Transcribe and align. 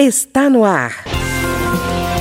Está 0.00 0.48
no 0.48 0.62
ar. 0.62 0.92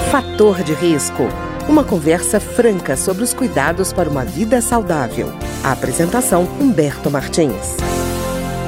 Fator 0.09 0.63
de 0.63 0.73
risco. 0.73 1.21
Uma 1.69 1.83
conversa 1.83 2.39
franca 2.39 2.95
sobre 2.95 3.21
os 3.21 3.35
cuidados 3.35 3.93
para 3.93 4.09
uma 4.09 4.25
vida 4.25 4.59
saudável. 4.61 5.27
A 5.63 5.73
apresentação 5.73 6.45
Humberto 6.59 7.11
Martins. 7.11 7.77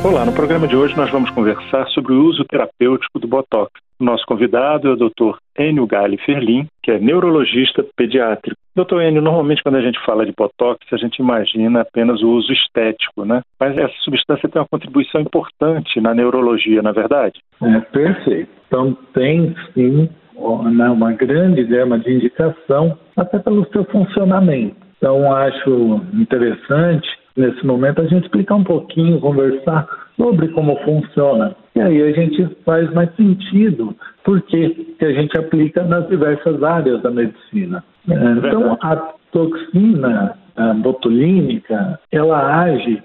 Olá, 0.06 0.24
no 0.24 0.32
programa 0.32 0.68
de 0.68 0.76
hoje 0.76 0.96
nós 0.96 1.10
vamos 1.10 1.32
conversar 1.32 1.88
sobre 1.88 2.14
o 2.14 2.24
uso 2.24 2.46
terapêutico 2.46 3.18
do 3.18 3.28
Botox. 3.28 3.72
Nosso 4.00 4.26
convidado 4.26 4.88
é 4.88 4.92
o 4.92 4.96
Dr. 4.96 5.38
Enio 5.58 5.86
Gali 5.86 6.18
Ferlin, 6.18 6.68
que 6.82 6.92
é 6.92 7.00
neurologista 7.00 7.86
pediátrico. 7.98 8.58
Doutor 8.74 9.02
Enio, 9.02 9.22
normalmente 9.22 9.62
quando 9.62 9.76
a 9.76 9.82
gente 9.82 10.00
fala 10.06 10.26
de 10.26 10.32
Botox, 10.32 10.80
a 10.94 10.98
gente 10.98 11.18
imagina 11.18 11.82
apenas 11.82 12.22
o 12.22 12.30
uso 12.30 12.54
estético, 12.54 13.26
né? 13.26 13.42
Mas 13.60 13.78
essa 13.78 13.94
substância 14.04 14.48
tem 14.48 14.62
uma 14.62 14.68
contribuição 14.70 15.20
importante 15.20 16.00
na 16.00 16.14
neurologia, 16.14 16.82
na 16.82 16.92
é 16.92 16.94
verdade? 16.94 17.40
É, 17.62 17.80
perfeito. 17.82 18.50
Então 18.68 18.98
tem 19.14 19.54
sim 19.74 20.10
uma 20.38 21.12
grande 21.12 21.64
gama 21.66 22.00
de 22.00 22.14
indicação, 22.14 22.98
até 23.18 23.38
pelo 23.40 23.68
seu 23.72 23.84
funcionamento. 23.86 24.78
Então 24.98 25.34
acho 25.36 26.02
interessante 26.14 27.19
nesse 27.40 27.66
momento 27.66 28.02
a 28.02 28.06
gente 28.06 28.26
explicar 28.26 28.56
um 28.56 28.64
pouquinho, 28.64 29.20
conversar 29.20 29.88
sobre 30.16 30.50
como 30.50 30.76
funciona. 30.84 31.56
E 31.76 31.82
aí 31.82 32.02
a 32.02 32.12
gente 32.12 32.46
faz 32.66 32.92
mais 32.94 33.14
sentido 33.16 33.96
porque 34.24 34.70
que 35.00 35.06
a 35.06 35.14
gente 35.14 35.38
aplica 35.38 35.84
nas 35.84 36.08
diversas 36.08 36.62
áreas 36.62 37.02
da 37.02 37.10
medicina. 37.10 37.84
É 38.10 38.14
então 38.14 38.78
a 38.82 38.96
toxina 39.32 40.38
a 40.56 40.74
botulínica, 40.74 41.98
ela 42.12 42.64
age 42.64 43.02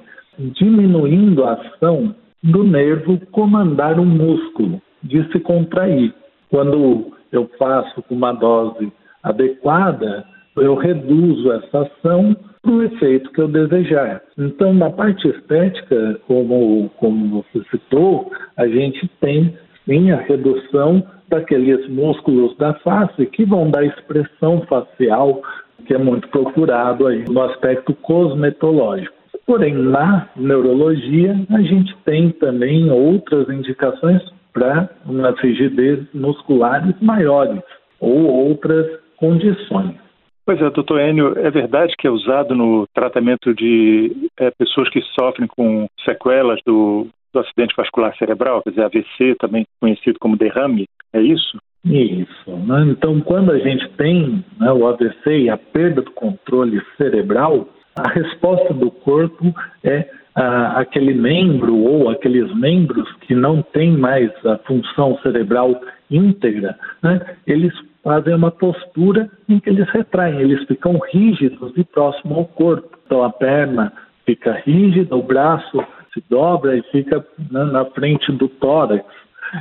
diminuindo 0.59 1.45
a 1.45 1.53
ação 1.53 2.15
do 2.43 2.65
nervo 2.65 3.19
comandar 3.31 4.01
um 4.01 4.05
músculo 4.05 4.83
de 5.03 5.23
se 5.31 5.39
contrair. 5.39 6.13
Quando 6.51 7.13
eu 7.31 7.49
faço 7.57 8.03
com 8.03 8.15
uma 8.17 8.33
dose 8.33 8.93
adequada, 9.23 10.25
eu 10.57 10.75
reduzo 10.75 11.53
essa 11.53 11.83
ação 11.83 12.37
o 12.71 12.83
efeito 12.83 13.31
que 13.33 13.41
eu 13.41 13.49
desejar. 13.49 14.23
Então, 14.39 14.73
na 14.73 14.91
parte 14.91 15.29
estética, 15.29 16.19
como, 16.27 16.91
como 16.97 17.43
você 17.43 17.65
citou, 17.71 18.31
a 18.57 18.67
gente 18.67 19.09
tem 19.21 19.57
sim 19.85 20.11
a 20.11 20.17
redução 20.17 21.03
daqueles 21.29 21.89
músculos 21.89 22.57
da 22.57 22.75
face 22.75 23.27
que 23.27 23.45
vão 23.45 23.71
dar 23.71 23.85
expressão 23.85 24.63
facial, 24.63 25.43
que 25.87 25.95
é 25.95 25.99
muito 25.99 26.29
procurado 26.29 27.07
aí 27.07 27.25
no 27.29 27.43
aspecto 27.43 27.95
cosmetológico. 27.95 29.15
Porém, 29.47 29.75
na 29.75 30.29
neurologia, 30.37 31.37
a 31.51 31.61
gente 31.61 31.95
tem 32.05 32.31
também 32.31 32.91
outras 32.91 33.49
indicações 33.51 34.23
para 34.55 34.89
umas 35.05 35.39
rigidez 35.41 36.01
musculares 36.15 36.95
maiores 37.03 37.61
ou 38.01 38.49
outras 38.49 38.87
condições. 39.17 40.04
Pois 40.47 40.61
é, 40.61 40.69
doutor 40.69 41.01
Enio, 41.01 41.39
é 41.39 41.51
verdade 41.51 41.95
que 41.97 42.07
é 42.07 42.11
usado 42.11 42.55
no 42.55 42.87
tratamento 42.95 43.55
de 43.55 44.29
é, 44.39 44.51
pessoas 44.51 44.91
que 44.91 45.01
sofrem 45.19 45.49
com 45.49 45.87
sequelas 46.05 46.61
do, 46.67 47.07
do 47.33 47.41
acidente 47.41 47.75
vascular 47.75 48.15
cerebral, 48.19 48.63
quer 48.63 48.71
dizer, 48.71 48.83
AVC, 48.85 49.37
também 49.39 49.67
conhecido 49.81 50.19
como 50.19 50.37
derrame, 50.37 50.87
é 51.15 51.21
isso? 51.23 51.59
Isso. 51.85 52.51
Né? 52.51 52.89
Então, 52.91 53.21
quando 53.23 53.53
a 53.53 53.59
gente 53.59 53.89
tem 53.97 54.45
né, 54.59 54.71
o 54.71 54.87
AVC 54.87 55.45
e 55.45 55.51
a 55.51 55.57
perda 55.57 56.03
do 56.03 56.11
controle 56.11 56.83
cerebral, 56.99 57.69
a 57.97 58.09
resposta 58.11 58.75
do 58.75 58.91
corpo 58.91 59.55
é 59.83 60.09
ah, 60.35 60.81
aquele 60.81 61.15
membro 61.15 61.77
ou 61.77 62.11
aqueles 62.11 62.53
membros 62.55 63.11
que 63.23 63.35
não 63.35 63.63
têm 63.63 63.97
mais 63.97 64.31
a 64.45 64.59
função 64.59 65.19
cerebral 65.23 65.81
íntegra, 66.11 66.77
né, 67.03 67.37
eles 67.47 67.73
fazem 68.05 68.35
uma 68.35 68.51
postura 68.51 69.29
em 69.49 69.59
que 69.59 69.71
eles 69.71 69.89
retraem, 69.89 70.39
eles 70.39 70.65
ficam 70.67 71.01
rígidos 71.11 71.73
e 71.77 71.83
próximo 71.83 72.35
ao 72.35 72.45
corpo. 72.45 72.97
Então 73.07 73.25
a 73.25 73.31
perna 73.31 73.93
fica 74.27 74.53
rígida, 74.53 75.17
o 75.17 75.23
braço 75.23 75.83
se 76.13 76.23
dobra 76.29 76.77
e 76.77 76.83
fica 76.93 77.25
né, 77.51 77.65
na 77.65 77.87
frente 77.87 78.31
do 78.31 78.49
tórax. 78.49 79.05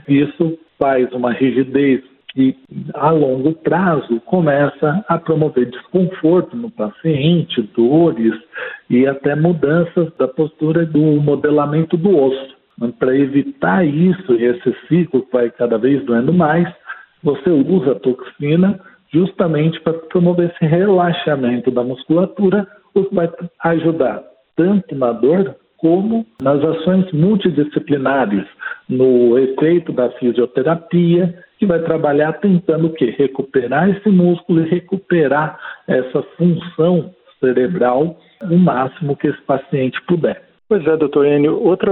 Isso 0.07 0.59
faz 0.77 1.11
uma 1.13 1.31
rigidez 1.31 2.03
que 2.33 2.55
a 2.95 3.11
longo 3.11 3.53
prazo 3.53 4.19
começa 4.21 5.05
a 5.07 5.17
promover 5.17 5.69
desconforto 5.69 6.57
no 6.57 6.69
paciente, 6.69 7.61
dores 7.75 8.33
e 8.89 9.05
até 9.07 9.35
mudanças 9.35 10.11
da 10.17 10.27
postura 10.27 10.85
do 10.85 10.99
modelamento 11.21 11.95
do 11.95 12.17
osso. 12.17 12.53
Para 12.97 13.15
evitar 13.15 13.85
isso 13.85 14.33
esse 14.33 14.75
ciclo 14.87 15.25
vai 15.31 15.51
cada 15.51 15.77
vez 15.77 16.03
doendo 16.05 16.33
mais, 16.33 16.67
você 17.23 17.49
usa 17.49 17.93
a 17.93 17.99
toxina 17.99 18.79
justamente 19.11 19.79
para 19.81 19.93
promover 19.93 20.51
esse 20.51 20.65
relaxamento 20.65 21.71
da 21.71 21.83
musculatura, 21.83 22.67
o 22.93 23.03
que 23.05 23.15
vai 23.15 23.29
ajudar 23.63 24.23
tanto 24.55 24.95
na 24.95 25.11
dor 25.11 25.55
como 25.77 26.25
nas 26.41 26.63
ações 26.63 27.11
multidisciplinares, 27.11 28.45
no 28.87 29.37
efeito 29.37 29.91
da 29.91 30.09
fisioterapia, 30.11 31.37
que 31.59 31.65
vai 31.65 31.79
trabalhar 31.79 32.33
tentando 32.33 32.87
o 32.87 32.93
quê? 32.93 33.13
Recuperar 33.17 33.89
esse 33.89 34.09
músculo 34.09 34.61
e 34.61 34.69
recuperar 34.69 35.59
essa 35.87 36.23
função 36.37 37.13
cerebral 37.39 38.17
o 38.49 38.57
máximo 38.57 39.17
que 39.17 39.27
esse 39.27 39.41
paciente 39.41 40.01
puder. 40.07 40.41
Pois 40.69 40.85
é, 40.87 40.95
doutor 40.95 41.25
Enio. 41.25 41.61
Outra 41.61 41.91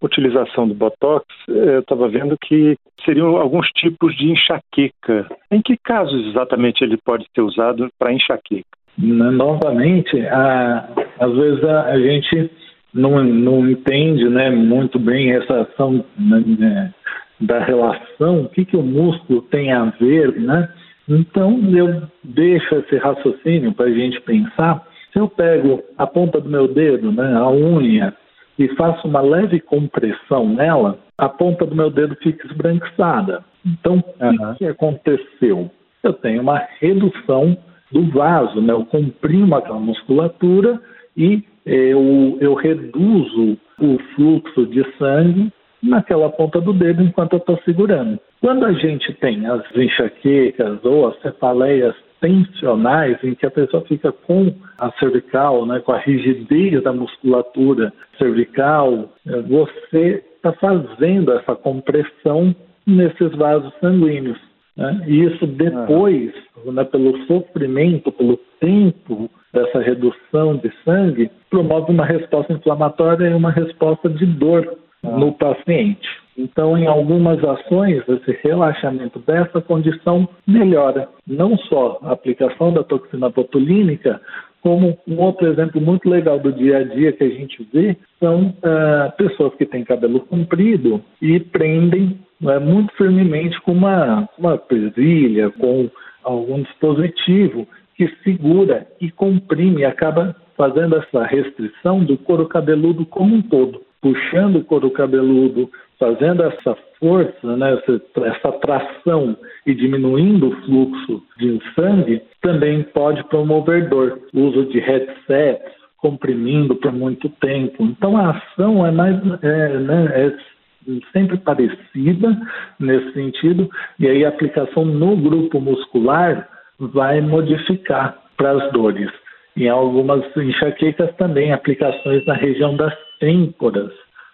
utilização 0.00 0.66
do 0.66 0.74
Botox, 0.74 1.26
eu 1.48 1.80
estava 1.80 2.08
vendo 2.08 2.36
que 2.38 2.76
seriam 3.04 3.36
alguns 3.36 3.68
tipos 3.70 4.16
de 4.16 4.30
enxaqueca. 4.30 5.28
Em 5.50 5.60
que 5.60 5.76
casos 5.76 6.26
exatamente 6.28 6.82
ele 6.82 6.96
pode 6.96 7.26
ser 7.34 7.42
usado 7.42 7.88
para 7.98 8.12
enxaqueca? 8.12 8.64
Novamente, 8.98 10.18
a, 10.26 10.88
às 11.20 11.32
vezes 11.34 11.64
a, 11.64 11.82
a, 11.86 12.00
gente 12.00 12.50
não, 12.94 13.22
não 13.22 13.68
entende 13.68 14.26
né, 14.28 14.50
muito 14.50 14.98
bem 14.98 15.32
essa 15.32 15.62
ação 15.62 16.02
né, 16.18 16.42
né, 16.58 16.94
da 17.38 17.58
relação, 17.58 18.42
o 18.42 18.48
que, 18.48 18.64
que 18.64 18.76
o 18.76 18.82
músculo 18.82 19.42
tem 19.42 19.70
a 19.70 19.84
ver, 20.00 20.40
né? 20.40 20.68
Então, 21.08 21.60
eu 21.72 22.02
deixo 22.24 22.74
esse 22.76 22.96
raciocínio 22.96 23.72
para 23.72 23.86
a 23.86 23.92
gente 23.92 24.20
pensar. 24.22 24.84
Se 25.12 25.18
eu 25.18 25.28
pego 25.28 25.82
a 25.96 26.06
ponta 26.06 26.40
do 26.40 26.48
meu 26.48 26.66
dedo, 26.66 27.12
né, 27.12 27.34
a 27.36 27.48
unha, 27.48 28.14
e 28.58 28.68
faço 28.76 29.06
uma 29.06 29.20
leve 29.20 29.60
compressão 29.60 30.48
nela, 30.48 30.98
a 31.18 31.28
ponta 31.28 31.66
do 31.66 31.74
meu 31.74 31.90
dedo 31.90 32.16
fica 32.16 32.46
esbranquiçada. 32.46 33.44
Então, 33.64 34.02
uhum. 34.20 34.52
o 34.52 34.54
que 34.54 34.66
aconteceu? 34.66 35.70
Eu 36.02 36.12
tenho 36.12 36.42
uma 36.42 36.62
redução 36.80 37.56
do 37.90 38.10
vaso, 38.10 38.60
né? 38.60 38.72
eu 38.72 38.84
comprimo 38.86 39.54
aquela 39.54 39.78
musculatura 39.78 40.80
e 41.16 41.42
eu, 41.64 42.38
eu 42.40 42.54
reduzo 42.54 43.58
o 43.80 43.98
fluxo 44.14 44.66
de 44.66 44.84
sangue 44.96 45.52
naquela 45.82 46.30
ponta 46.30 46.60
do 46.60 46.72
dedo 46.72 47.02
enquanto 47.02 47.34
eu 47.34 47.38
estou 47.38 47.58
segurando. 47.64 48.18
Quando 48.40 48.64
a 48.64 48.72
gente 48.72 49.12
tem 49.14 49.46
as 49.46 49.62
enxaquecas 49.74 50.84
ou 50.84 51.08
as 51.08 51.20
cefaleias 51.20 51.94
tensionais 52.20 53.22
em 53.22 53.34
que 53.34 53.46
a 53.46 53.50
pessoa 53.50 53.84
fica 53.86 54.12
com 54.12 54.54
a 54.78 54.90
cervical, 54.98 55.66
né, 55.66 55.80
com 55.80 55.92
a 55.92 55.98
rigidez 55.98 56.82
da 56.82 56.92
musculatura 56.92 57.92
cervical, 58.18 59.10
é, 59.26 59.40
você 59.42 60.24
está 60.36 60.52
fazendo 60.52 61.32
essa 61.32 61.54
compressão 61.54 62.54
nesses 62.86 63.34
vasos 63.36 63.72
sanguíneos. 63.80 64.38
Né? 64.76 65.04
E 65.06 65.24
isso 65.24 65.46
depois, 65.46 66.32
né, 66.66 66.84
pelo 66.84 67.16
sofrimento, 67.26 68.12
pelo 68.12 68.36
tempo 68.60 69.30
dessa 69.52 69.80
redução 69.80 70.56
de 70.56 70.70
sangue, 70.84 71.30
promove 71.50 71.90
uma 71.90 72.04
resposta 72.04 72.52
inflamatória 72.52 73.28
e 73.28 73.34
uma 73.34 73.50
resposta 73.50 74.08
de 74.08 74.26
dor 74.26 74.76
no 75.02 75.32
paciente. 75.32 76.08
Então, 76.36 76.76
em 76.76 76.86
algumas 76.86 77.42
ações, 77.42 78.02
esse 78.08 78.38
relaxamento 78.42 79.18
dessa 79.20 79.60
condição 79.60 80.28
melhora 80.46 81.08
não 81.26 81.56
só 81.56 81.98
a 82.02 82.12
aplicação 82.12 82.72
da 82.72 82.84
toxina 82.84 83.30
botulínica, 83.30 84.20
como 84.62 84.98
um 85.06 85.20
outro 85.20 85.46
exemplo 85.46 85.80
muito 85.80 86.08
legal 86.08 86.38
do 86.38 86.52
dia 86.52 86.78
a 86.78 86.82
dia 86.82 87.12
que 87.12 87.22
a 87.22 87.28
gente 87.28 87.66
vê 87.72 87.96
são 88.18 88.48
uh, 88.48 89.16
pessoas 89.16 89.54
que 89.54 89.64
têm 89.64 89.84
cabelo 89.84 90.20
comprido 90.20 91.00
e 91.22 91.38
prendem 91.38 92.18
uh, 92.42 92.60
muito 92.60 92.92
firmemente 92.96 93.60
com 93.60 93.72
uma, 93.72 94.28
uma 94.36 94.58
presilha, 94.58 95.50
com 95.50 95.88
algum 96.24 96.62
dispositivo 96.62 97.66
que 97.94 98.08
segura 98.24 98.86
e 99.00 99.10
comprime 99.10 99.84
acaba 99.84 100.34
fazendo 100.56 100.96
essa 100.96 101.22
restrição 101.24 102.04
do 102.04 102.18
couro 102.18 102.48
cabeludo 102.48 103.06
como 103.06 103.36
um 103.36 103.42
todo, 103.42 103.82
puxando 104.06 104.56
o 104.56 104.64
couro 104.64 104.88
cabeludo 104.90 105.68
fazendo 105.98 106.44
essa 106.44 106.76
força, 107.00 107.56
né, 107.56 107.74
essa, 107.74 108.00
essa 108.26 108.52
tração 108.52 109.36
e 109.66 109.74
diminuindo 109.74 110.48
o 110.48 110.56
fluxo 110.62 111.22
de 111.38 111.60
sangue, 111.74 112.22
também 112.40 112.84
pode 112.84 113.24
promover 113.24 113.88
dor. 113.88 114.20
O 114.32 114.42
uso 114.42 114.66
de 114.66 114.78
headsets, 114.78 115.74
comprimindo 115.98 116.76
por 116.76 116.92
muito 116.92 117.28
tempo. 117.40 117.82
Então 117.82 118.16
a 118.16 118.30
ação 118.30 118.86
é 118.86 118.92
mais 118.92 119.16
é, 119.42 119.78
né, 119.78 120.12
é 120.14 120.92
sempre 121.12 121.36
parecida 121.38 122.38
nesse 122.78 123.12
sentido, 123.12 123.68
e 123.98 124.06
aí 124.06 124.24
a 124.24 124.28
aplicação 124.28 124.84
no 124.84 125.16
grupo 125.16 125.60
muscular 125.60 126.48
vai 126.78 127.20
modificar 127.20 128.16
para 128.36 128.52
as 128.52 128.72
dores. 128.72 129.10
Em 129.56 129.68
algumas 129.68 130.24
enxaquecas 130.36 131.12
também, 131.16 131.50
aplicações 131.50 132.24
na 132.26 132.34
região 132.34 132.76
das 132.76 132.94
têmporas 133.18 133.92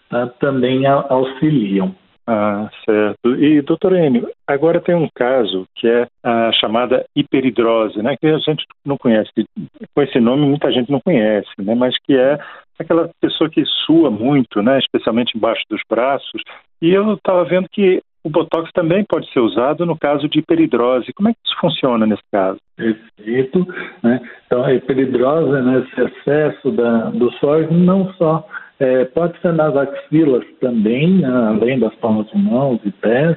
tá? 0.09 0.27
também 0.39 0.87
auxiliam. 0.87 1.95
Ah, 2.27 2.71
certo. 2.85 3.35
E, 3.37 3.61
doutor 3.63 3.95
Enio, 3.95 4.29
agora 4.47 4.81
tem 4.81 4.95
um 4.95 5.09
caso 5.13 5.67
que 5.75 5.89
é 5.89 6.07
a 6.23 6.53
chamada 6.53 7.05
hiperidrose, 7.17 8.01
né, 8.01 8.17
que 8.17 8.29
a 8.29 8.39
gente 8.39 8.65
não 8.87 8.97
conhece. 8.97 9.31
Com 9.95 10.03
esse 10.03 10.21
nome, 10.21 10.47
muita 10.47 10.71
gente 10.71 10.91
não 10.91 11.01
conhece, 11.01 11.51
né, 11.59 11.75
mas 11.75 11.97
que 11.99 12.17
é 12.17 12.39
aquela 12.79 13.11
pessoa 13.21 13.51
que 13.51 13.65
sua 13.87 14.11
muito, 14.11 14.63
né, 14.63 14.79
especialmente 14.79 15.37
embaixo 15.37 15.63
dos 15.69 15.81
braços. 15.89 16.43
E 16.81 16.91
eu 16.91 17.15
estava 17.15 17.45
vendo 17.45 17.69
que 17.69 18.01
o 18.25 18.31
Botox 18.31 18.71
também 18.73 19.05
pode 19.05 19.29
ser 19.33 19.41
usado 19.41 19.85
no 19.85 19.99
caso 19.99 20.29
de 20.29 20.39
hiperidrose. 20.39 21.13
Como 21.13 21.29
é 21.29 21.33
que 21.33 21.41
isso 21.45 21.57
funciona 21.61 22.07
nesse 22.07 22.23
caso? 22.31 22.59
Perfeito. 22.77 23.67
Né? 24.01 24.21
Então, 24.47 24.65
a 24.65 24.73
hiperidrose, 24.73 25.61
né, 25.61 25.81
esse 25.81 26.01
excesso 26.01 26.71
da, 26.71 27.11
do 27.11 27.33
suor, 27.33 27.67
não 27.73 28.13
só 28.15 28.47
é, 28.83 29.05
pode 29.05 29.41
ser 29.41 29.53
nas 29.53 29.77
axilas 29.77 30.45
também, 30.61 31.19
né, 31.19 31.29
além 31.29 31.79
das 31.79 31.95
palmas 31.97 32.29
de 32.31 32.37
mãos 32.37 32.81
e 32.85 32.91
pés, 32.91 33.37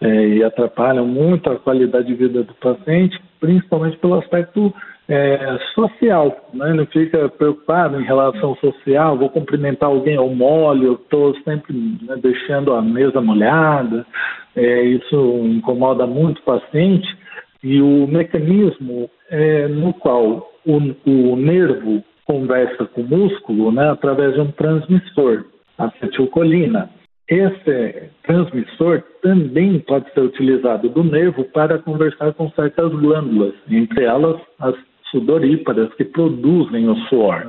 é, 0.00 0.28
e 0.28 0.42
atrapalham 0.42 1.06
muito 1.06 1.50
a 1.50 1.56
qualidade 1.56 2.06
de 2.06 2.14
vida 2.14 2.42
do 2.42 2.54
paciente, 2.54 3.20
principalmente 3.38 3.98
pelo 3.98 4.14
aspecto 4.14 4.72
é, 5.06 5.58
social. 5.74 6.48
Né? 6.54 6.70
Ele 6.70 6.86
fica 6.86 7.28
preocupado 7.28 8.00
em 8.00 8.04
relação 8.04 8.56
social, 8.56 9.18
vou 9.18 9.28
cumprimentar 9.28 9.90
alguém 9.90 10.16
ao 10.16 10.30
molho, 10.30 10.94
estou 10.94 11.34
sempre 11.44 11.74
né, 11.74 12.16
deixando 12.22 12.72
a 12.72 12.80
mesa 12.80 13.20
molhada, 13.20 14.06
é, 14.56 14.82
isso 14.82 15.42
incomoda 15.44 16.06
muito 16.06 16.38
o 16.38 16.44
paciente, 16.44 17.06
e 17.62 17.82
o 17.82 18.06
mecanismo 18.06 19.10
é, 19.28 19.68
no 19.68 19.92
qual 19.92 20.50
o, 20.64 20.76
o 21.04 21.36
nervo 21.36 22.02
conversa 22.26 22.84
com 22.86 23.02
o 23.02 23.08
músculo 23.08 23.72
né, 23.72 23.90
através 23.90 24.34
de 24.34 24.40
um 24.40 24.50
transmissor, 24.52 25.46
acetilcolina. 25.78 26.90
Esse 27.28 28.10
transmissor 28.22 29.02
também 29.22 29.80
pode 29.80 30.12
ser 30.12 30.20
utilizado 30.20 30.88
do 30.88 31.02
nervo 31.02 31.44
para 31.44 31.78
conversar 31.78 32.32
com 32.34 32.50
certas 32.50 32.92
glândulas, 32.92 33.54
entre 33.68 34.04
elas 34.04 34.40
as 34.60 34.74
sudoríparas, 35.10 35.92
que 35.94 36.04
produzem 36.04 36.88
o 36.88 36.96
suor. 37.08 37.46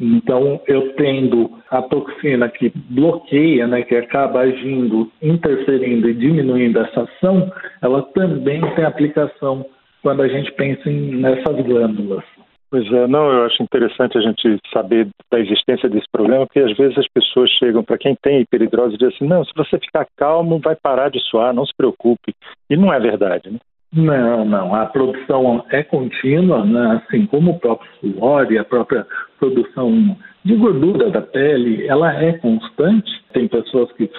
Então, 0.00 0.60
eu 0.68 0.92
tendo 0.94 1.50
a 1.70 1.82
toxina 1.82 2.48
que 2.48 2.72
bloqueia, 2.90 3.66
né, 3.66 3.82
que 3.82 3.96
acaba 3.96 4.40
agindo, 4.40 5.10
interferindo 5.20 6.08
e 6.08 6.14
diminuindo 6.14 6.78
essa 6.78 7.02
ação, 7.02 7.52
ela 7.82 8.02
também 8.14 8.60
tem 8.76 8.84
aplicação 8.84 9.66
quando 10.02 10.22
a 10.22 10.28
gente 10.28 10.52
pensa 10.52 10.88
em, 10.88 11.16
nessas 11.16 11.56
glândulas. 11.66 12.24
Pois 12.70 12.86
é, 12.92 13.06
não, 13.06 13.32
eu 13.32 13.46
acho 13.46 13.62
interessante 13.62 14.18
a 14.18 14.20
gente 14.20 14.58
saber 14.72 15.08
da 15.30 15.40
existência 15.40 15.88
desse 15.88 16.06
problema, 16.12 16.46
porque 16.46 16.60
às 16.60 16.76
vezes 16.76 16.98
as 16.98 17.08
pessoas 17.08 17.48
chegam 17.52 17.82
para 17.82 17.96
quem 17.96 18.14
tem 18.22 18.40
hiperidrose 18.40 18.94
e 18.94 18.98
dizem 18.98 19.14
assim, 19.14 19.26
não, 19.26 19.42
se 19.42 19.52
você 19.56 19.78
ficar 19.78 20.06
calmo, 20.16 20.60
vai 20.62 20.76
parar 20.76 21.08
de 21.08 21.18
suar, 21.18 21.54
não 21.54 21.64
se 21.64 21.72
preocupe. 21.74 22.34
E 22.68 22.76
não 22.76 22.92
é 22.92 23.00
verdade, 23.00 23.50
né? 23.50 23.58
Não, 23.90 24.44
não. 24.44 24.74
A 24.74 24.84
produção 24.84 25.64
é 25.70 25.82
contínua, 25.82 26.62
né? 26.64 27.02
assim 27.02 27.24
como 27.26 27.52
o 27.52 27.58
próprio 27.58 27.90
suor 28.00 28.52
e 28.52 28.58
a 28.58 28.64
própria 28.64 29.06
produção 29.38 30.16
de 30.44 30.54
gordura 30.54 31.10
da 31.10 31.22
pele, 31.22 31.86
ela 31.86 32.12
é 32.22 32.34
constante. 32.34 33.10
Tem 33.32 33.48
pessoas 33.48 33.90
que 33.92 34.10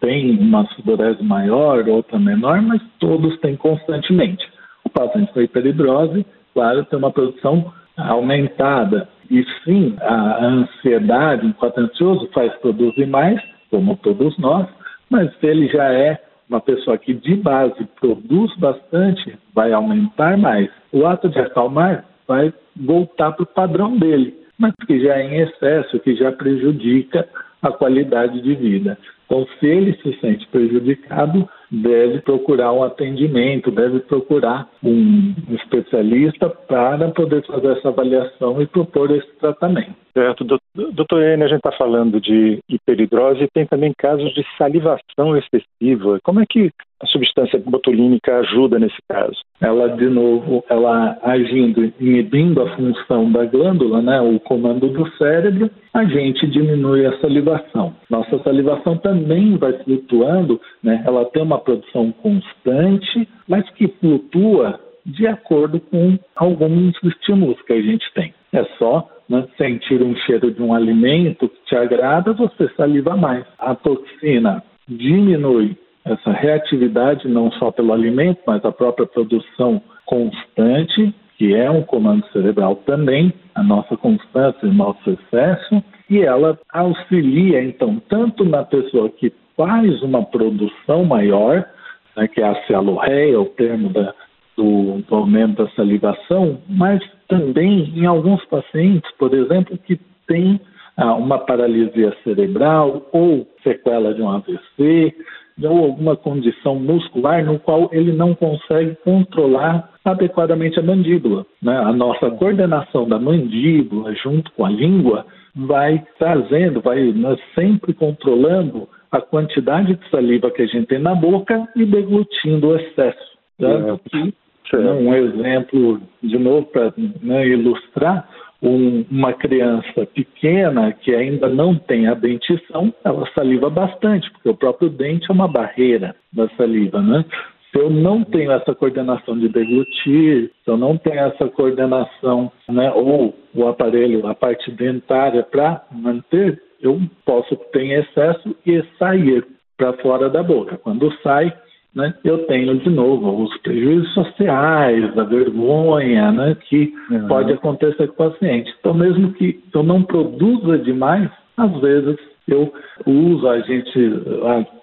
têm 0.00 0.38
uma 0.38 0.64
sudorese 0.68 1.22
maior, 1.22 1.88
outra 1.88 2.18
menor, 2.18 2.62
mas 2.62 2.80
todos 3.00 3.38
têm 3.40 3.56
constantemente. 3.56 4.48
O 4.84 4.90
paciente 4.90 5.32
com 5.32 5.40
hiperidrose, 5.40 6.24
claro, 6.58 6.84
tem 6.86 6.98
uma 6.98 7.12
produção 7.12 7.72
aumentada. 7.96 9.08
E 9.30 9.44
sim, 9.62 9.94
a 10.00 10.44
ansiedade, 10.44 11.46
enquanto 11.46 11.78
ansioso, 11.78 12.28
faz 12.34 12.52
produzir 12.56 13.06
mais, 13.06 13.40
como 13.70 13.96
todos 13.98 14.36
nós, 14.38 14.66
mas 15.08 15.32
se 15.38 15.46
ele 15.46 15.68
já 15.68 15.92
é 15.92 16.20
uma 16.50 16.60
pessoa 16.60 16.98
que 16.98 17.14
de 17.14 17.36
base 17.36 17.86
produz 18.00 18.52
bastante, 18.56 19.38
vai 19.54 19.72
aumentar 19.72 20.36
mais. 20.36 20.68
O 20.92 21.06
ato 21.06 21.28
de 21.28 21.38
acalmar 21.38 22.04
vai 22.26 22.52
voltar 22.74 23.32
para 23.32 23.44
o 23.44 23.46
padrão 23.46 23.96
dele, 23.96 24.34
mas 24.58 24.72
que 24.84 24.98
já 25.00 25.14
é 25.16 25.22
em 25.22 25.40
excesso, 25.42 26.00
que 26.00 26.16
já 26.16 26.32
prejudica 26.32 27.28
a 27.62 27.70
qualidade 27.70 28.40
de 28.42 28.54
vida. 28.56 28.98
Então, 29.26 29.46
se 29.60 29.66
ele 29.66 29.92
se 30.02 30.18
sente 30.20 30.44
prejudicado, 30.48 31.48
deve 31.70 32.20
procurar 32.20 32.72
um 32.72 32.82
atendimento, 32.82 33.70
deve 33.70 34.00
procurar 34.00 34.68
um 34.82 35.34
especialista 35.50 36.48
para 36.48 37.08
poder 37.10 37.44
fazer 37.46 37.78
essa 37.78 37.88
avaliação 37.88 38.60
e 38.60 38.66
propor 38.66 39.10
esse 39.10 39.28
tratamento. 39.38 39.94
Certo. 40.18 40.44
Doutor 40.74 41.22
Ene, 41.22 41.44
a 41.44 41.48
gente 41.48 41.58
está 41.58 41.70
falando 41.72 42.20
de 42.20 42.58
hiperidrose 42.68 43.44
e 43.44 43.48
tem 43.48 43.66
também 43.66 43.92
casos 43.96 44.32
de 44.34 44.44
salivação 44.56 45.36
excessiva. 45.36 46.18
Como 46.24 46.40
é 46.40 46.46
que 46.48 46.72
a 47.00 47.06
substância 47.06 47.62
botulínica 47.64 48.38
ajuda 48.38 48.78
nesse 48.78 48.96
caso? 49.08 49.36
Ela, 49.60 49.88
de 49.90 50.08
novo, 50.08 50.64
ela 50.68 51.16
agindo, 51.22 51.92
inibindo 52.00 52.60
a 52.62 52.74
função 52.74 53.30
da 53.30 53.44
glândula, 53.44 54.02
né, 54.02 54.20
o 54.20 54.40
comando 54.40 54.88
do 54.88 55.08
cérebro, 55.16 55.70
a 55.94 56.04
gente 56.04 56.46
diminui 56.48 57.06
a 57.06 57.16
salivação. 57.20 57.94
Nossa 58.10 58.38
salivação 58.42 58.96
também 58.98 59.56
vai 59.56 59.72
flutuando, 59.84 60.60
né, 60.82 61.02
ela 61.06 61.24
tem 61.26 61.42
uma 61.42 61.57
produção 61.58 62.12
constante, 62.12 63.28
mas 63.46 63.68
que 63.70 63.88
flutua 64.00 64.80
de 65.04 65.26
acordo 65.26 65.80
com 65.80 66.18
alguns 66.36 66.94
estímulos 67.02 67.60
que 67.62 67.72
a 67.72 67.80
gente 67.80 68.04
tem. 68.14 68.34
É 68.52 68.64
só 68.78 69.08
né, 69.28 69.46
sentir 69.56 70.02
um 70.02 70.14
cheiro 70.16 70.50
de 70.50 70.62
um 70.62 70.74
alimento 70.74 71.48
que 71.48 71.64
te 71.66 71.76
agrada, 71.76 72.32
você 72.32 72.68
saliva 72.76 73.16
mais. 73.16 73.44
A 73.58 73.74
toxina 73.74 74.62
diminui 74.86 75.76
essa 76.04 76.30
reatividade 76.30 77.28
não 77.28 77.50
só 77.52 77.70
pelo 77.70 77.92
alimento, 77.92 78.40
mas 78.46 78.64
a 78.64 78.72
própria 78.72 79.06
produção 79.06 79.80
constante, 80.06 81.14
que 81.36 81.54
é 81.54 81.70
um 81.70 81.82
comando 81.82 82.24
cerebral 82.32 82.76
também, 82.76 83.32
a 83.54 83.62
nossa 83.62 83.96
constância 83.96 84.66
e 84.66 84.74
nosso 84.74 85.10
excesso, 85.10 85.82
e 86.08 86.22
ela 86.22 86.58
auxilia, 86.72 87.62
então, 87.62 88.00
tanto 88.08 88.44
na 88.44 88.64
pessoa 88.64 89.10
que 89.10 89.30
faz 89.58 90.00
uma 90.02 90.24
produção 90.24 91.04
maior, 91.04 91.68
né, 92.16 92.28
que 92.28 92.40
é 92.40 92.48
a 92.48 92.64
cialorreia, 92.66 93.40
o 93.40 93.46
termo 93.46 93.90
da, 93.90 94.14
do, 94.56 95.02
do 95.02 95.14
aumento 95.14 95.64
da 95.64 95.70
salivação, 95.72 96.58
mas 96.68 97.02
também 97.26 97.92
em 97.96 98.06
alguns 98.06 98.44
pacientes, 98.44 99.10
por 99.18 99.34
exemplo, 99.34 99.76
que 99.76 100.00
têm 100.28 100.60
ah, 100.96 101.14
uma 101.14 101.38
paralisia 101.38 102.16
cerebral 102.22 103.08
ou 103.12 103.46
sequela 103.64 104.14
de 104.14 104.22
um 104.22 104.30
AVC, 104.30 105.14
ou 105.62 105.86
alguma 105.86 106.16
condição 106.16 106.76
muscular 106.76 107.44
no 107.44 107.58
qual 107.58 107.88
ele 107.92 108.12
não 108.12 108.32
consegue 108.32 108.96
controlar 109.04 109.90
adequadamente 110.04 110.78
a 110.78 110.82
mandíbula. 110.82 111.44
Né? 111.60 111.76
A 111.76 111.92
nossa 111.92 112.30
coordenação 112.30 113.08
da 113.08 113.18
mandíbula 113.18 114.14
junto 114.14 114.52
com 114.52 114.64
a 114.64 114.70
língua 114.70 115.26
vai 115.56 116.04
trazendo, 116.16 116.80
vai 116.80 117.00
né, 117.12 117.36
sempre 117.54 117.92
controlando 117.92 118.88
a 119.10 119.20
quantidade 119.20 119.94
de 119.94 120.10
saliva 120.10 120.50
que 120.50 120.62
a 120.62 120.66
gente 120.66 120.86
tem 120.86 120.98
na 120.98 121.14
boca 121.14 121.66
e 121.74 121.84
deglutindo 121.84 122.68
o 122.68 122.76
excesso. 122.76 123.38
Tanto 123.58 124.00
que, 124.10 124.76
né, 124.76 124.92
um 124.92 125.14
exemplo, 125.14 126.00
de 126.22 126.38
novo, 126.38 126.66
para 126.66 126.92
né, 127.22 127.46
ilustrar, 127.48 128.28
um, 128.62 129.04
uma 129.10 129.32
criança 129.32 130.06
pequena 130.06 130.92
que 130.92 131.14
ainda 131.14 131.48
não 131.48 131.76
tem 131.76 132.08
a 132.08 132.14
dentição, 132.14 132.92
ela 133.04 133.28
saliva 133.34 133.70
bastante, 133.70 134.30
porque 134.32 134.48
o 134.48 134.56
próprio 134.56 134.90
dente 134.90 135.30
é 135.30 135.32
uma 135.32 135.48
barreira 135.48 136.14
da 136.32 136.48
saliva, 136.50 137.00
né? 137.00 137.24
Se 137.70 137.78
eu 137.78 137.90
não 137.90 138.24
tenho 138.24 138.50
essa 138.50 138.74
coordenação 138.74 139.38
de 139.38 139.48
deglutir, 139.48 140.50
se 140.64 140.70
eu 140.70 140.76
não 140.76 140.96
tenho 140.96 141.20
essa 141.20 141.46
coordenação, 141.48 142.50
né, 142.68 142.90
ou 142.92 143.34
o 143.54 143.68
aparelho, 143.68 144.26
a 144.26 144.34
parte 144.34 144.70
dentária 144.70 145.42
para 145.42 145.84
manter, 145.92 146.60
eu 146.80 147.00
posso 147.24 147.56
ter 147.72 147.82
em 147.82 147.92
excesso 147.92 148.54
e 148.66 148.82
sair 148.98 149.44
para 149.76 149.92
fora 149.94 150.28
da 150.28 150.42
boca. 150.42 150.76
Quando 150.78 151.12
sai, 151.22 151.52
né, 151.94 152.14
eu 152.24 152.46
tenho 152.46 152.78
de 152.78 152.90
novo 152.90 153.42
os 153.42 153.56
prejuízos 153.58 154.12
sociais, 154.14 155.16
a 155.18 155.24
vergonha 155.24 156.32
né, 156.32 156.56
que 156.68 156.92
uhum. 157.10 157.28
pode 157.28 157.52
acontecer 157.52 158.08
com 158.08 158.24
o 158.24 158.30
paciente. 158.30 158.74
Então, 158.78 158.94
mesmo 158.94 159.32
que 159.32 159.62
eu 159.74 159.82
não 159.82 160.02
produza 160.02 160.78
demais, 160.78 161.30
às 161.56 161.80
vezes 161.80 162.16
eu 162.46 162.72
uso, 163.06 163.48
a 163.48 163.60
gente 163.60 164.22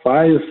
faz, 0.04 0.42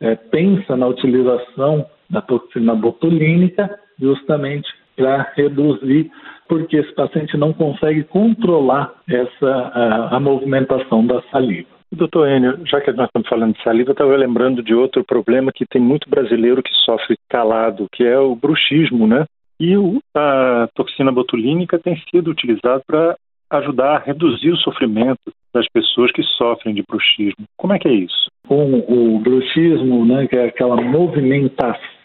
é, 0.00 0.14
pensa 0.14 0.76
na 0.76 0.86
utilização 0.88 1.86
da 2.10 2.20
toxina 2.20 2.74
botulínica 2.74 3.78
justamente 4.00 4.68
para 4.96 5.30
reduzir, 5.36 6.10
porque 6.48 6.76
esse 6.76 6.92
paciente 6.94 7.36
não 7.36 7.52
consegue 7.52 8.04
controlar 8.04 8.92
essa 9.08 9.46
a, 9.46 10.16
a 10.16 10.20
movimentação 10.20 11.06
da 11.06 11.22
saliva. 11.30 11.68
Doutor 11.92 12.28
Enio, 12.28 12.58
já 12.66 12.80
que 12.80 12.90
nós 12.92 13.06
estamos 13.06 13.28
falando 13.28 13.54
de 13.54 13.62
saliva, 13.62 13.90
eu 13.90 13.92
estava 13.92 14.16
lembrando 14.16 14.62
de 14.62 14.74
outro 14.74 15.04
problema 15.04 15.52
que 15.52 15.64
tem 15.64 15.80
muito 15.80 16.10
brasileiro 16.10 16.62
que 16.62 16.72
sofre 16.84 17.16
calado, 17.28 17.86
que 17.92 18.04
é 18.04 18.18
o 18.18 18.34
bruxismo, 18.34 19.06
né? 19.06 19.24
E 19.60 19.74
a 20.14 20.68
toxina 20.74 21.12
botulínica 21.12 21.78
tem 21.78 21.96
sido 22.10 22.30
utilizada 22.30 22.82
para 22.86 23.16
ajudar 23.50 23.96
a 23.96 23.98
reduzir 23.98 24.50
o 24.50 24.56
sofrimento 24.56 25.32
das 25.54 25.66
pessoas 25.68 26.10
que 26.12 26.22
sofrem 26.22 26.74
de 26.74 26.82
bruxismo. 26.86 27.46
Como 27.56 27.72
é 27.72 27.78
que 27.78 27.88
é 27.88 27.92
isso? 27.92 28.30
Com 28.46 28.84
o 28.88 29.18
bruxismo, 29.20 30.04
né, 30.04 30.26
que 30.26 30.36
é 30.36 30.46
aquela 30.46 30.76
movimentação 30.76 31.95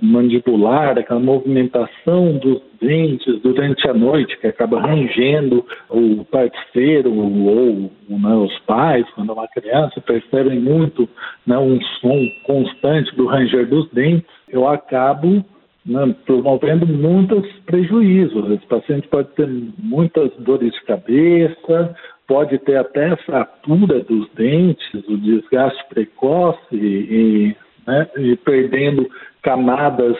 mandibular, 0.00 0.98
aquela 0.98 1.20
movimentação 1.20 2.38
dos 2.38 2.60
dentes 2.80 3.40
durante 3.42 3.88
a 3.88 3.94
noite, 3.94 4.38
que 4.38 4.46
acaba 4.46 4.80
rangendo 4.80 5.64
o 5.90 6.24
parceiro 6.24 7.12
ou 7.14 7.90
né, 8.08 8.34
os 8.34 8.58
pais, 8.60 9.06
quando 9.14 9.30
é 9.30 9.34
uma 9.34 9.48
criança, 9.48 10.00
percebem 10.00 10.60
muito 10.60 11.08
né, 11.46 11.58
um 11.58 11.80
som 12.00 12.26
constante 12.44 13.14
do 13.16 13.26
ranger 13.26 13.68
dos 13.68 13.90
dentes, 13.90 14.28
eu 14.48 14.68
acabo 14.68 15.44
né, 15.84 16.14
promovendo 16.24 16.86
muitos 16.86 17.46
prejuízos. 17.64 18.50
Esse 18.50 18.66
paciente 18.66 19.08
pode 19.08 19.28
ter 19.30 19.48
muitas 19.78 20.30
dores 20.38 20.72
de 20.72 20.84
cabeça, 20.84 21.94
pode 22.26 22.58
ter 22.58 22.76
até 22.76 23.14
fratura 23.16 24.00
dos 24.00 24.28
dentes, 24.34 24.92
o 25.08 25.16
desgaste 25.16 25.84
precoce 25.88 26.58
e, 26.72 27.56
né, 27.86 28.08
e 28.16 28.36
perdendo 28.36 29.08
camadas 29.42 30.16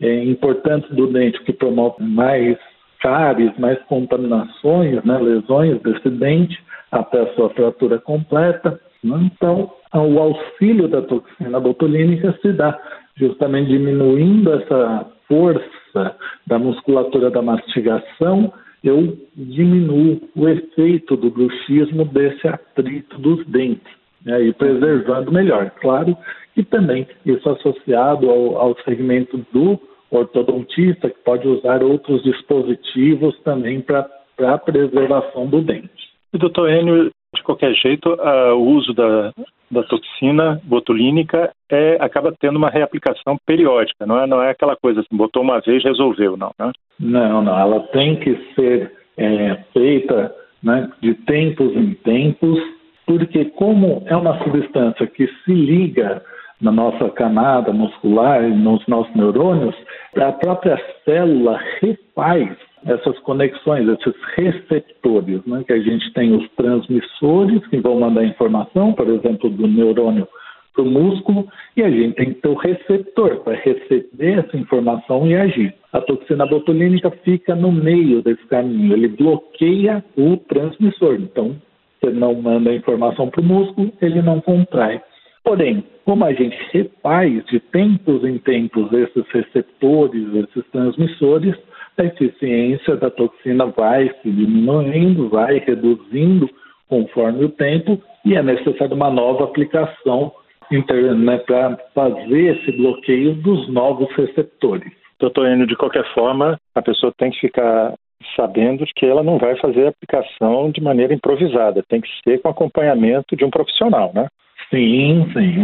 é, 0.00 0.24
importantes 0.24 0.90
do 0.90 1.06
dente 1.08 1.42
que 1.44 1.52
promovem 1.52 2.06
mais 2.06 2.56
cáries, 3.00 3.52
mais 3.58 3.78
contaminações, 3.84 5.02
né, 5.04 5.18
lesões 5.18 5.80
desse 5.82 6.08
dente 6.10 6.58
até 6.90 7.20
a 7.20 7.34
sua 7.34 7.50
fratura 7.50 7.98
completa. 7.98 8.80
Né? 9.02 9.30
Então, 9.32 9.70
o 9.94 10.18
auxílio 10.18 10.88
da 10.88 11.02
toxina 11.02 11.58
botulínica 11.60 12.38
se 12.42 12.52
dá 12.52 12.78
justamente 13.16 13.68
diminuindo 13.68 14.52
essa 14.52 15.06
força 15.26 16.16
da 16.46 16.58
musculatura 16.58 17.30
da 17.30 17.42
mastigação, 17.42 18.52
eu 18.82 19.16
diminuo 19.36 20.20
o 20.34 20.48
efeito 20.48 21.16
do 21.16 21.30
bruxismo 21.30 22.04
desse 22.06 22.48
atrito 22.48 23.18
dos 23.18 23.44
dentes, 23.46 23.92
né, 24.24 24.42
e 24.42 24.52
preservando 24.52 25.32
melhor. 25.32 25.70
Claro 25.80 26.16
que 26.54 26.62
também 26.62 27.06
isso 27.24 27.48
associado 27.48 28.28
ao, 28.28 28.56
ao 28.56 28.76
segmento 28.84 29.44
do 29.52 29.78
ortodontista, 30.10 31.08
que 31.08 31.18
pode 31.24 31.46
usar 31.46 31.82
outros 31.82 32.22
dispositivos 32.22 33.38
também 33.42 33.80
para 33.80 34.08
a 34.40 34.58
preservação 34.58 35.46
do 35.46 35.62
dente. 35.62 36.10
E, 36.32 36.38
doutor 36.38 36.68
Enio, 36.70 37.10
de 37.34 37.42
qualquer 37.44 37.72
jeito, 37.74 38.08
o 38.10 38.62
uso 38.76 38.92
da, 38.92 39.32
da 39.70 39.82
toxina 39.84 40.60
botulínica 40.64 41.52
é, 41.70 41.96
acaba 42.00 42.34
tendo 42.40 42.56
uma 42.56 42.68
reaplicação 42.68 43.36
periódica, 43.46 44.04
não 44.04 44.18
é, 44.18 44.26
não 44.26 44.42
é 44.42 44.50
aquela 44.50 44.76
coisa 44.76 45.00
assim, 45.00 45.16
botou 45.16 45.42
uma 45.42 45.60
vez, 45.60 45.82
resolveu, 45.84 46.36
não, 46.36 46.50
né? 46.58 46.72
Não, 46.98 47.42
não, 47.42 47.58
ela 47.58 47.80
tem 47.88 48.16
que 48.16 48.34
ser 48.54 48.92
é, 49.16 49.54
feita 49.72 50.34
né, 50.62 50.90
de 51.00 51.14
tempos 51.14 51.74
em 51.76 51.94
tempos, 51.94 52.58
porque 53.06 53.46
como 53.46 54.02
é 54.06 54.16
uma 54.16 54.38
substância 54.42 55.06
que 55.06 55.26
se 55.44 55.52
liga 55.52 56.22
na 56.60 56.70
nossa 56.70 57.08
camada 57.10 57.72
muscular, 57.72 58.42
nos 58.42 58.86
nossos 58.86 59.14
neurônios, 59.14 59.74
a 60.16 60.32
própria 60.32 60.78
célula 61.04 61.58
refaz 61.80 62.50
essas 62.84 63.18
conexões, 63.20 63.88
esses 63.88 64.14
receptores, 64.36 65.44
né? 65.46 65.62
que 65.66 65.72
a 65.72 65.80
gente 65.80 66.12
tem 66.12 66.34
os 66.34 66.48
transmissores 66.50 67.66
que 67.68 67.78
vão 67.78 68.00
mandar 68.00 68.24
informação, 68.24 68.92
por 68.92 69.08
exemplo, 69.08 69.50
do 69.50 69.66
neurônio 69.66 70.26
para 70.72 70.82
o 70.82 70.86
músculo, 70.86 71.48
e 71.76 71.82
a 71.82 71.90
gente 71.90 72.14
tem 72.14 72.32
que 72.32 72.40
ter 72.40 72.48
o 72.48 72.54
receptor 72.54 73.40
para 73.40 73.56
receber 73.56 74.38
essa 74.38 74.56
informação 74.56 75.26
e 75.26 75.34
agir. 75.34 75.74
A 75.92 76.00
toxina 76.00 76.46
botulínica 76.46 77.10
fica 77.24 77.54
no 77.54 77.72
meio 77.72 78.22
desse 78.22 78.46
caminho, 78.46 78.92
ele 78.92 79.08
bloqueia 79.08 80.04
o 80.16 80.36
transmissor. 80.36 81.14
Então, 81.14 81.56
você 82.00 82.10
não 82.10 82.34
manda 82.34 82.70
a 82.70 82.74
informação 82.74 83.28
para 83.28 83.40
o 83.40 83.44
músculo, 83.44 83.92
ele 84.00 84.22
não 84.22 84.40
contrai. 84.40 85.00
Porém, 85.44 85.84
como 86.04 86.24
a 86.24 86.32
gente 86.32 86.56
refaz 86.72 87.44
de 87.46 87.60
tempos 87.60 88.24
em 88.24 88.38
tempos 88.38 88.92
esses 88.92 89.24
receptores, 89.30 90.34
esses 90.34 90.64
transmissores, 90.70 91.54
a 91.96 92.04
eficiência 92.04 92.96
da 92.96 93.10
toxina 93.10 93.66
vai 93.66 94.08
se 94.22 94.30
diminuindo, 94.30 95.28
vai 95.28 95.58
reduzindo 95.58 96.48
conforme 96.88 97.44
o 97.44 97.48
tempo 97.50 98.02
e 98.24 98.34
é 98.34 98.42
necessária 98.42 98.94
uma 98.94 99.10
nova 99.10 99.44
aplicação 99.44 100.32
né, 100.70 101.38
para 101.38 101.76
fazer 101.94 102.56
esse 102.56 102.72
bloqueio 102.72 103.34
dos 103.34 103.68
novos 103.68 104.10
receptores. 104.14 104.90
Doutor 105.18 105.48
Enio, 105.48 105.66
de 105.66 105.76
qualquer 105.76 106.04
forma, 106.14 106.58
a 106.74 106.82
pessoa 106.82 107.12
tem 107.18 107.30
que 107.30 107.40
ficar 107.40 107.94
sabendo 108.36 108.84
que 108.94 109.06
ela 109.06 109.22
não 109.22 109.38
vai 109.38 109.56
fazer 109.56 109.86
a 109.86 109.90
aplicação 109.90 110.70
de 110.70 110.80
maneira 110.80 111.14
improvisada, 111.14 111.82
tem 111.88 112.00
que 112.00 112.08
ser 112.22 112.40
com 112.40 112.48
acompanhamento 112.48 113.36
de 113.36 113.44
um 113.44 113.50
profissional, 113.50 114.12
né? 114.14 114.28
Sim, 114.68 115.26
sim. 115.32 115.56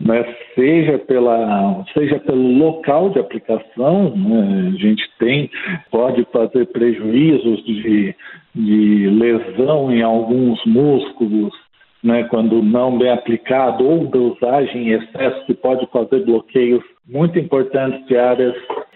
Né, 0.00 0.34
seja, 0.54 0.98
pela, 0.98 1.84
seja 1.92 2.18
pelo 2.20 2.56
local 2.56 3.10
de 3.10 3.18
aplicação, 3.18 4.16
né, 4.16 4.72
a 4.74 4.78
gente 4.78 5.02
tem, 5.18 5.50
pode 5.90 6.24
fazer 6.32 6.66
prejuízos 6.66 7.62
de, 7.64 8.14
de 8.54 9.10
lesão 9.10 9.92
em 9.92 10.02
alguns 10.02 10.64
músculos, 10.64 11.52
né, 12.02 12.24
quando 12.24 12.62
não 12.62 12.96
bem 12.96 13.10
aplicado, 13.10 13.86
ou 13.86 14.06
dosagem 14.06 14.88
em 14.88 14.92
excesso, 14.92 15.44
que 15.44 15.54
pode 15.54 15.86
fazer 15.86 16.24
bloqueios 16.24 16.82
muito 17.06 17.38
importantes 17.38 18.06
de 18.06 18.16
áreas 18.16 18.54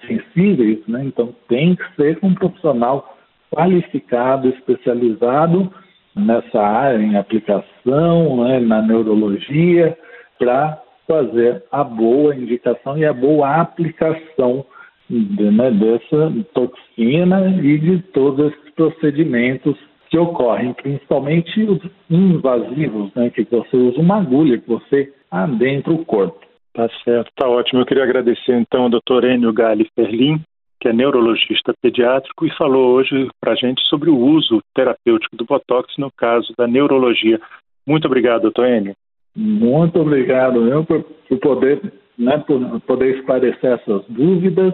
sensíveis. 0.09 0.81
Né, 0.89 1.05
então, 1.05 1.33
tem 1.49 1.77
que 1.77 1.85
ser 1.95 2.19
um 2.23 2.35
profissional 2.35 3.17
qualificado, 3.55 4.49
especializado 4.49 5.73
nessa 6.17 6.61
área, 6.61 6.99
em 6.99 7.17
aplicação, 7.17 8.45
né, 8.45 8.59
na 8.59 8.83
neurologia, 8.83 9.97
para 10.39 10.83
fazer 11.07 11.63
a 11.73 11.83
boa 11.85 12.35
indicação 12.35 12.99
e 12.99 13.05
a 13.05 13.13
boa 13.13 13.61
aplicação 13.61 14.65
de, 15.09 15.51
né, 15.51 15.71
dessa 15.71 16.33
toxina 16.53 17.49
e 17.63 17.79
de 17.79 18.03
todos 18.13 18.53
esses 18.53 18.71
procedimentos 18.75 19.77
que 20.11 20.19
ocorrem, 20.19 20.73
principalmente 20.75 21.63
os 21.63 21.81
invasivos, 22.11 23.13
né, 23.15 23.31
que 23.31 23.45
você 23.45 23.77
usa 23.77 24.01
uma 24.01 24.19
agulha, 24.19 24.59
que 24.59 24.69
você 24.69 25.13
adentra 25.31 25.93
o 25.93 26.05
corpo. 26.05 26.48
Tá 26.79 26.89
certo, 27.03 27.33
tá 27.35 27.49
ótimo. 27.49 27.81
Eu 27.81 27.87
queria 27.87 28.05
agradecer 28.05 28.53
então 28.53 28.85
ao 28.85 28.89
Dr. 28.89 29.25
Enio 29.25 29.53
Gali 29.53 29.91
Ferlin, 29.97 30.41
que 30.81 30.87
é 30.87 30.93
neurologista 30.93 31.75
pediátrico 31.83 32.47
e 32.47 32.57
falou 32.57 32.93
hoje 32.93 33.29
para 33.41 33.55
a 33.55 33.57
gente 33.57 33.83
sobre 33.89 34.09
o 34.09 34.17
uso 34.17 34.63
terapêutico 34.77 35.35
do 35.35 35.45
Botox 35.45 35.93
no 35.99 36.09
caso 36.17 36.55
da 36.57 36.69
neurologia. 36.69 37.41
Muito 37.85 38.05
obrigado, 38.05 38.43
doutor 38.43 38.69
Enio. 38.69 38.95
Muito 39.35 39.99
obrigado 39.99 40.69
eu 40.69 40.85
por, 40.85 41.03
por 41.03 41.39
poder, 41.41 41.93
né, 42.17 42.39
por 42.47 42.81
poder 42.83 43.19
esclarecer 43.19 43.73
essas 43.73 44.05
dúvidas 44.09 44.73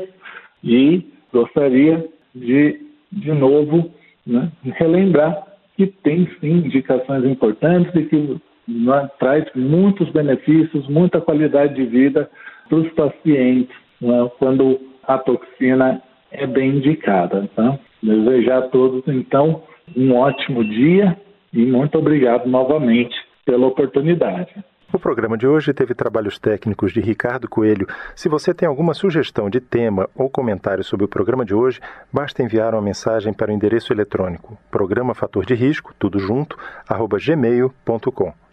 e 0.62 1.10
gostaria 1.32 2.06
de, 2.34 2.82
de 3.10 3.32
novo, 3.32 3.90
né, 4.26 4.52
relembrar 4.62 5.42
que 5.74 5.86
tem 5.86 6.28
sim 6.38 6.66
indicações 6.66 7.24
importantes 7.24 7.94
e 7.94 8.04
que 8.04 8.36
né, 8.66 9.10
traz 9.18 9.44
muitos 9.54 10.10
benefícios, 10.10 10.88
muita 10.88 11.20
qualidade 11.20 11.74
de 11.74 11.84
vida 11.84 12.28
para 12.68 12.78
os 12.78 12.90
pacientes 12.92 13.74
né, 14.00 14.30
quando 14.38 14.80
a 15.06 15.18
toxina 15.18 16.02
é 16.30 16.46
bem 16.46 16.76
indicada. 16.76 17.48
Tá? 17.54 17.78
Desejar 18.02 18.58
a 18.58 18.68
todos, 18.68 19.02
então, 19.06 19.62
um 19.96 20.14
ótimo 20.14 20.64
dia 20.64 21.16
e 21.52 21.64
muito 21.64 21.98
obrigado 21.98 22.46
novamente 22.46 23.14
pela 23.44 23.66
oportunidade. 23.66 24.52
O 24.92 24.98
programa 24.98 25.36
de 25.36 25.44
hoje 25.44 25.74
teve 25.74 25.92
trabalhos 25.92 26.38
técnicos 26.38 26.92
de 26.92 27.00
Ricardo 27.00 27.48
Coelho. 27.48 27.84
Se 28.14 28.28
você 28.28 28.54
tem 28.54 28.68
alguma 28.68 28.94
sugestão 28.94 29.50
de 29.50 29.60
tema 29.60 30.08
ou 30.14 30.30
comentário 30.30 30.84
sobre 30.84 31.04
o 31.04 31.08
programa 31.08 31.44
de 31.44 31.52
hoje, 31.52 31.80
basta 32.12 32.44
enviar 32.44 32.74
uma 32.74 32.82
mensagem 32.82 33.32
para 33.32 33.50
o 33.50 33.54
endereço 33.54 33.92
eletrônico 33.92 34.56
programa 34.70 35.12
fator 35.12 35.44
de 35.44 35.54
risco, 35.54 35.92
tudo 35.98 36.20
junto, 36.20 36.56
arroba 36.88 37.18
gmail.com. 37.18 38.43